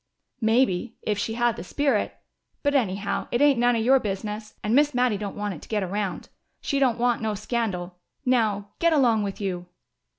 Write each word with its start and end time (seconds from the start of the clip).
"Maybe 0.41 0.95
if 1.03 1.19
she 1.19 1.35
had 1.35 1.57
the 1.57 1.63
spirit. 1.63 2.17
But, 2.63 2.73
anyhow, 2.73 3.27
it 3.31 3.39
ain't 3.39 3.59
none 3.59 3.75
of 3.75 3.83
your 3.85 3.99
business, 3.99 4.55
and 4.63 4.73
Miss 4.73 4.95
Mattie 4.95 5.15
don't 5.19 5.35
want 5.35 5.53
it 5.53 5.61
to 5.61 5.69
get 5.69 5.83
around. 5.83 6.29
She 6.59 6.79
don't 6.79 6.97
want 6.97 7.21
no 7.21 7.35
scandal. 7.35 7.97
Now 8.25 8.69
get 8.79 8.93
along 8.93 9.21
with 9.21 9.39
you!" 9.39 9.67